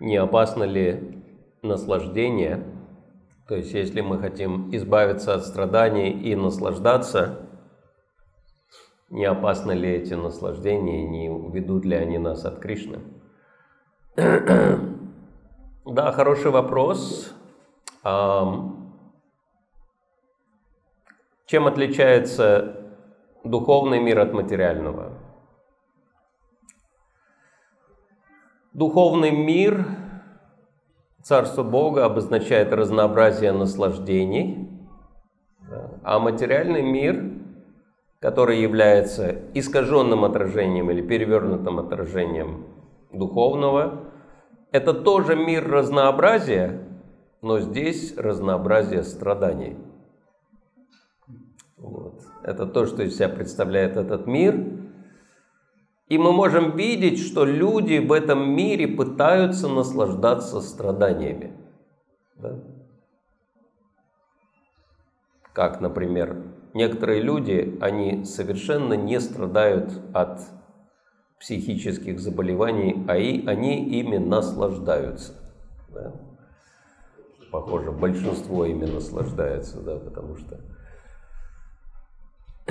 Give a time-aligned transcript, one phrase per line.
[0.00, 1.22] не опасно ли
[1.62, 2.64] наслаждение,
[3.46, 7.46] то есть если мы хотим избавиться от страданий и наслаждаться,
[9.10, 13.00] не опасны ли эти наслаждения, не уведут ли они нас от Кришны?
[15.86, 17.34] Да, хороший вопрос.
[18.02, 18.76] Чем
[21.66, 22.92] отличается
[23.42, 25.18] духовный мир от материального?
[28.80, 29.84] Духовный мир,
[31.22, 34.70] Царство Бога обозначает разнообразие наслаждений,
[36.02, 37.30] а материальный мир,
[38.20, 42.68] который является искаженным отражением или перевернутым отражением
[43.12, 44.12] духовного,
[44.72, 46.82] это тоже мир разнообразия,
[47.42, 49.76] но здесь разнообразие страданий.
[51.76, 52.22] Вот.
[52.42, 54.89] Это то, что из себя представляет этот мир.
[56.10, 61.56] И мы можем видеть, что люди в этом мире пытаются наслаждаться страданиями.
[62.34, 62.58] Да?
[65.52, 66.42] Как, например,
[66.74, 70.40] некоторые люди, они совершенно не страдают от
[71.38, 75.34] психических заболеваний, а и, они ими наслаждаются.
[75.90, 76.12] Да?
[77.52, 80.58] Похоже, большинство ими наслаждается, да, потому что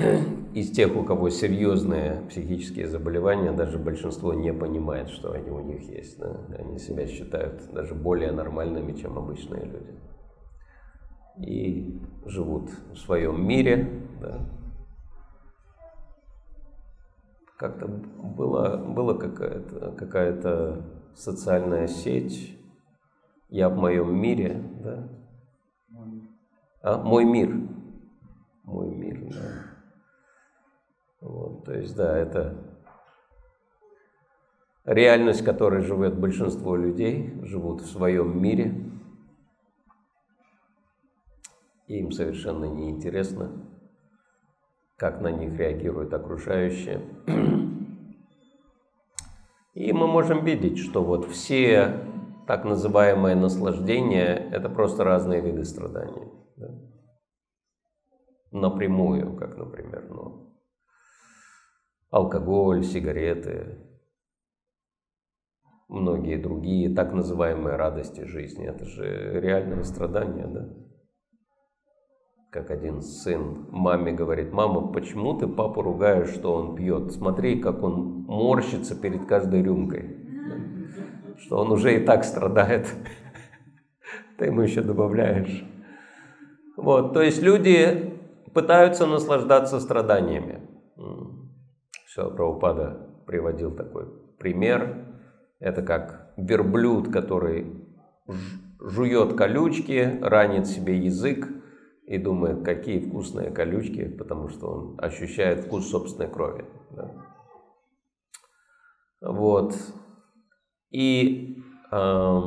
[0.54, 5.82] из тех, у кого серьезные психические заболевания, даже большинство не понимает, что они у них
[5.82, 6.18] есть.
[6.18, 6.36] Да?
[6.58, 9.94] Они себя считают даже более нормальными, чем обычные люди.
[11.38, 13.88] И живут в своем мире.
[14.20, 14.50] Да?
[17.56, 20.82] Как-то была, была какая-то какая
[21.14, 22.56] социальная сеть
[23.50, 24.62] «Я в моем мире».
[24.82, 25.08] Да?
[26.82, 27.54] А, «Мой мир».
[28.64, 29.69] «Мой мир», да.
[31.20, 32.56] Вот, то есть, да, это
[34.84, 38.74] реальность, в которой живет большинство людей, живут в своем мире.
[41.86, 43.50] И им совершенно неинтересно,
[44.96, 47.02] как на них реагируют окружающие.
[49.74, 52.06] И мы можем видеть, что вот все
[52.46, 56.26] так называемые наслаждения– это просто разные виды страданий.
[56.56, 56.68] Да?
[58.50, 60.49] Напрямую, как, например, ну,
[62.10, 63.78] алкоголь, сигареты,
[65.88, 68.66] многие другие так называемые радости жизни.
[68.66, 70.68] Это же реальные страдания, да?
[72.50, 77.12] Как один сын маме говорит, мама, почему ты папу ругаешь, что он пьет?
[77.12, 80.16] Смотри, как он морщится перед каждой рюмкой.
[81.38, 82.92] Что он уже и так страдает.
[84.36, 85.64] Ты ему еще добавляешь.
[86.76, 88.18] Вот, то есть люди
[88.52, 90.69] пытаются наслаждаться страданиями.
[92.10, 94.06] Все, Прабхупада приводил такой
[94.36, 95.06] пример.
[95.60, 97.86] Это как верблюд, который
[98.80, 101.46] жует колючки, ранит себе язык
[102.06, 106.64] и думает, какие вкусные колючки, потому что он ощущает вкус собственной крови.
[106.90, 107.14] Да?
[109.20, 109.76] Вот.
[110.90, 111.62] И
[111.92, 112.40] э,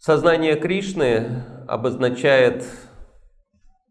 [0.00, 2.66] сознание Кришны обозначает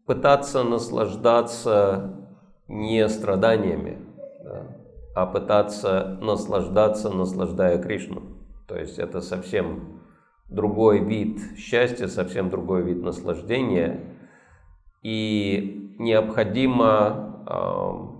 [0.04, 2.25] пытаться наслаждаться
[2.68, 3.98] не страданиями,
[4.42, 4.76] да,
[5.14, 8.22] а пытаться наслаждаться, наслаждая Кришну.
[8.68, 10.02] То есть это совсем
[10.48, 14.18] другой вид счастья, совсем другой вид наслаждения.
[15.02, 18.16] И необходимо э,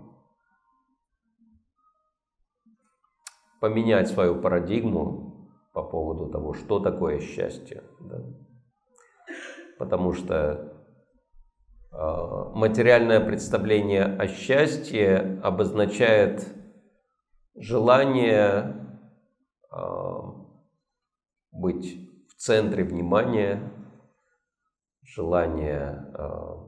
[3.60, 7.82] поменять свою парадигму по поводу того, что такое счастье.
[8.00, 8.22] Да?
[9.78, 10.75] Потому что
[11.98, 16.46] материальное представление о счастье обозначает
[17.54, 18.86] желание
[19.70, 19.76] э,
[21.52, 23.72] быть в центре внимания,
[25.02, 26.66] желание э,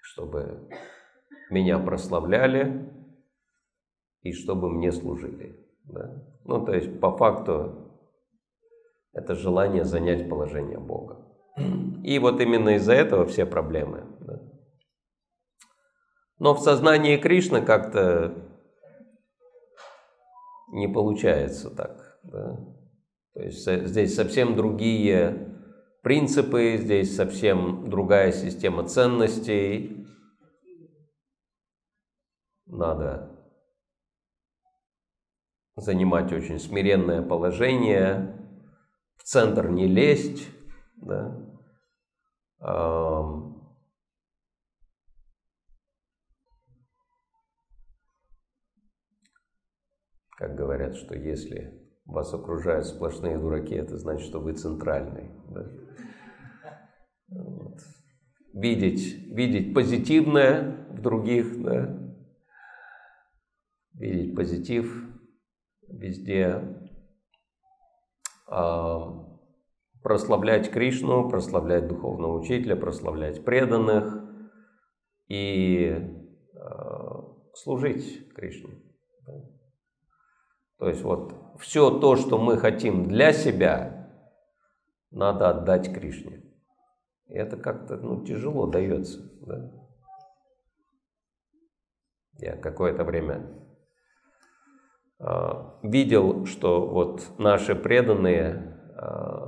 [0.00, 0.68] чтобы
[1.50, 2.88] меня прославляли
[4.22, 5.58] и чтобы мне служили.
[5.84, 6.22] Да?
[6.44, 7.83] Ну, то есть, по факту,
[9.14, 11.24] это желание занять положение Бога.
[12.02, 14.04] И вот именно из-за этого все проблемы.
[14.20, 14.40] Да.
[16.38, 18.34] Но в сознании Кришны как-то
[20.72, 22.18] не получается так.
[22.24, 22.56] Да.
[23.34, 25.56] То есть здесь совсем другие
[26.02, 30.06] принципы, здесь совсем другая система ценностей.
[32.66, 33.30] Надо
[35.76, 38.43] занимать очень смиренное положение,
[39.24, 40.48] центр не лезть,
[40.96, 41.36] да,
[50.36, 55.30] как говорят, что если вас окружают сплошные дураки, это значит, что вы центральный.
[55.48, 55.70] Да?
[57.28, 57.80] Вот.
[58.52, 62.04] Видеть, видеть позитивное в других, да?
[63.94, 65.08] видеть позитив
[65.88, 66.83] везде,
[70.02, 74.22] прославлять Кришну, прославлять духовного учителя, прославлять преданных
[75.28, 75.98] и
[76.54, 77.24] а,
[77.54, 78.82] служить Кришне.
[80.78, 84.10] То есть вот все то, что мы хотим для себя,
[85.10, 86.42] надо отдать Кришне.
[87.26, 89.20] И это как-то ну, тяжело дается.
[89.46, 89.72] Да?
[92.38, 93.63] Я какое-то время
[95.82, 99.44] видел, что вот наши преданные э,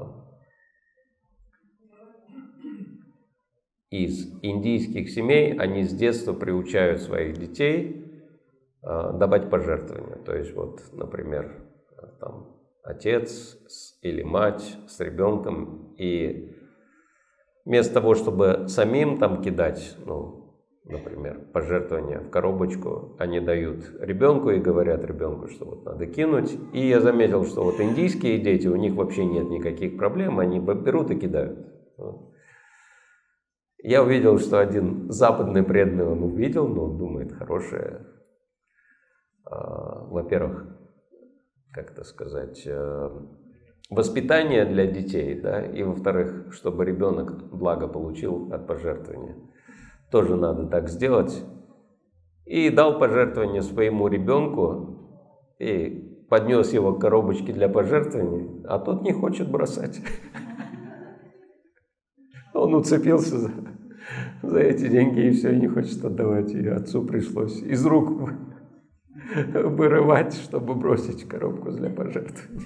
[3.91, 8.25] из индийских семей, они с детства приучают своих детей
[8.83, 10.23] э, давать пожертвования.
[10.25, 11.67] То есть вот, например,
[12.21, 13.59] там, отец
[14.03, 16.57] или мать с ребенком, и
[17.65, 20.46] вместо того, чтобы самим там кидать, ну,
[20.89, 26.57] например, пожертвования в коробочку, они дают ребенку и говорят ребенку, что вот надо кинуть.
[26.73, 31.11] И я заметил, что вот индийские дети, у них вообще нет никаких проблем, они берут
[31.11, 31.59] и кидают.
[33.83, 38.07] Я увидел, что один западный преданный он увидел, но он думает, хорошее,
[39.45, 40.67] а, во-первых,
[41.73, 43.11] как это сказать, э,
[43.91, 49.37] воспитание для детей, да, и во-вторых, чтобы ребенок благо получил от пожертвования.
[50.17, 51.45] Тоже надо так сделать.
[52.47, 55.21] И дал пожертвование своему ребенку
[55.59, 60.01] и поднес его к коробочке для пожертвований, а тот не хочет бросать.
[62.55, 63.51] Он уцепился за,
[64.43, 66.51] за эти деньги и все, не хочет отдавать.
[66.53, 68.31] И отцу пришлось из рук
[69.53, 72.65] вырывать, чтобы бросить коробку для пожертвований.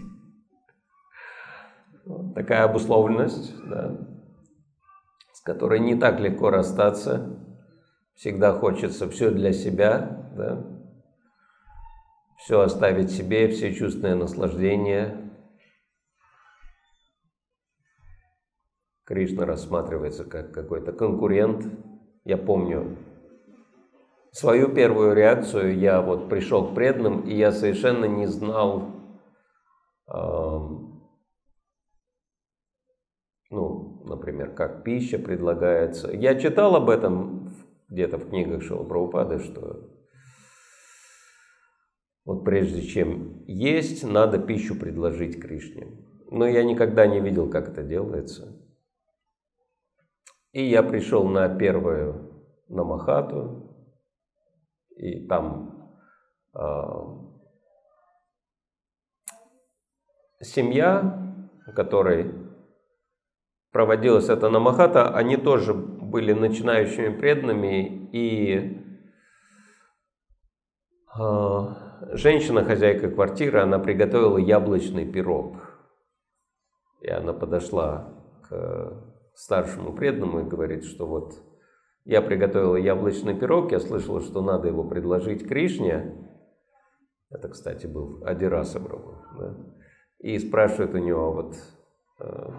[2.06, 4.09] Вот такая обусловленность, да,
[5.50, 7.44] которой не так легко расстаться.
[8.14, 10.64] Всегда хочется все для себя, да,
[12.38, 15.28] все оставить себе, все чувственное наслаждение.
[19.04, 21.66] Кришна рассматривается как какой-то конкурент.
[22.24, 22.96] Я помню,
[24.30, 28.92] свою первую реакцию я вот пришел к преданным, и я совершенно не знал,
[30.06, 30.58] э,
[33.50, 36.10] ну, например, как пища предлагается.
[36.12, 37.54] Я читал об этом
[37.88, 39.88] где-то в книгах Шила Прабхупады, что
[42.24, 45.96] вот прежде чем есть, надо пищу предложить Кришне.
[46.30, 48.56] Но я никогда не видел, как это делается.
[50.52, 53.74] И я пришел на первую намахату,
[54.96, 55.90] и там
[56.54, 56.60] э,
[60.42, 61.36] семья,
[61.66, 62.49] у которой
[63.72, 68.84] проводилась эта намахата, они тоже были начинающими преданными, и
[71.18, 71.60] э,
[72.12, 75.56] женщина, хозяйка квартиры, она приготовила яблочный пирог.
[77.00, 78.12] И она подошла
[78.48, 81.32] к старшему преданному и говорит, что вот
[82.04, 86.14] я приготовила яблочный пирог, я слышала, что надо его предложить Кришне.
[87.30, 89.16] Это, кстати, был Адираса Прабhu.
[89.38, 89.56] Да?
[90.18, 91.54] И спрашивает у него, вот,
[92.18, 92.50] э,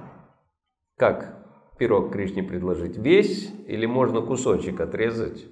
[1.02, 1.34] как
[1.80, 2.96] пирог Кришне предложить?
[2.96, 5.44] Весь или можно кусочек отрезать?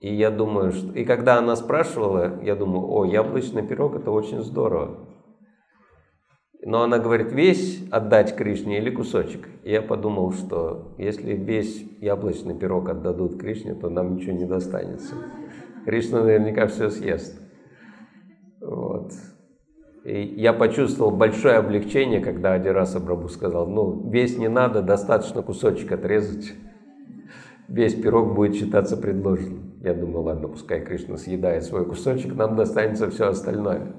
[0.00, 0.92] И я думаю, что...
[0.98, 4.98] И когда она спрашивала, я думаю, о, яблочный пирог, это очень здорово.
[6.60, 9.48] Но она говорит, весь отдать Кришне или кусочек?
[9.62, 15.14] И я подумал, что если весь яблочный пирог отдадут Кришне, то нам ничего не достанется.
[15.84, 17.40] Кришна наверняка все съест.
[18.60, 18.93] Вот.
[20.04, 25.90] И я почувствовал большое облегчение, когда Адираса Брабу сказал, ну, весь не надо, достаточно кусочек
[25.92, 26.52] отрезать.
[27.68, 29.80] Весь пирог будет считаться предложенным.
[29.80, 33.94] Я думаю, ладно, пускай Кришна съедает свой кусочек, нам достанется все остальное.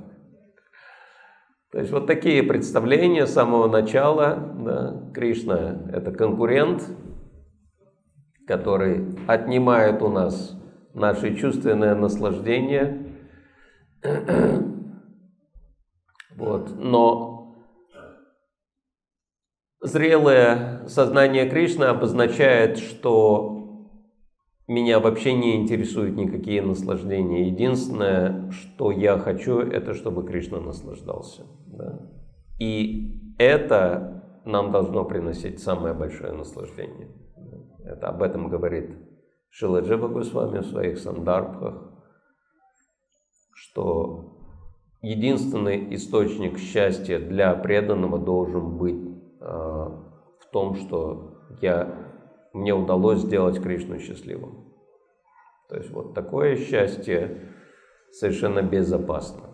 [1.71, 4.53] То есть вот такие представления с самого начала.
[4.59, 6.83] Да, Кришна– это конкурент,
[8.47, 10.55] который отнимает у нас
[10.93, 13.07] наше чувственное наслаждение.
[16.36, 16.75] Вот.
[16.77, 17.56] Но
[19.82, 23.56] зрелое сознание Кришны обозначает, что
[24.68, 27.48] меня вообще не интересуют никакие наслаждения.
[27.48, 31.44] Единственное, что я хочу, это чтобы Кришна наслаждался.
[31.68, 32.00] Да?
[32.60, 37.10] И это нам должно приносить самое большое наслаждение.
[37.84, 38.89] Это об этом говорит
[39.50, 41.92] Шиладжиба Госвами в своих сандарбхах,
[43.54, 44.35] что
[45.05, 49.07] единственный источник счастья для преданного должен быть
[49.39, 52.12] э, в том, что я,
[52.53, 54.74] мне удалось сделать Кришну счастливым.
[55.69, 57.53] То есть вот такое счастье
[58.12, 59.51] совершенно безопасно.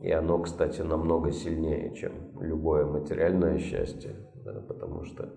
[0.00, 5.32] И оно, кстати, намного сильнее, чем любое материальное счастье, да, потому что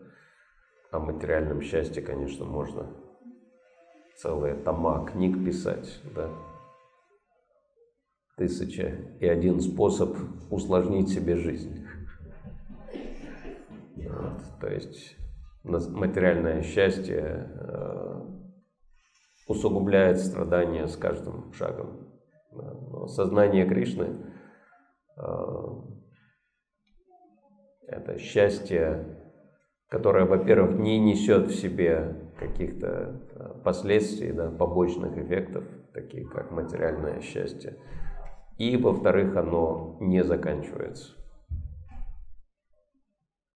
[0.90, 2.88] о материальном счастье, конечно, можно
[4.16, 6.30] целые тома книг писать, да,
[8.38, 10.18] тысяча и один способ
[10.50, 11.86] усложнить себе жизнь.
[13.96, 15.16] Вот, то есть
[15.64, 18.22] материальное счастье э,
[19.48, 22.10] усугубляет страдания с каждым шагом.
[22.52, 24.10] Но сознание Кришны
[25.18, 25.24] э,
[27.88, 29.06] это счастье,
[29.90, 35.64] которое, во-первых, не несет в себе каких-то э, последствий, да, побочных эффектов,
[35.94, 37.78] такие как материальное счастье.
[38.64, 41.12] И, во-вторых, оно не заканчивается.